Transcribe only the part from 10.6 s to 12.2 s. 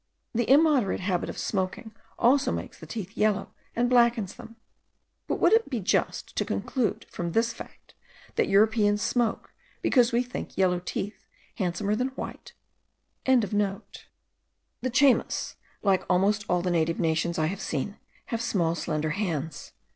teeth handsomer than